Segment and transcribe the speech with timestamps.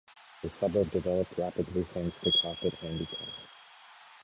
[0.41, 3.53] The suburb developed rapidly thanks to carpet handicrafts.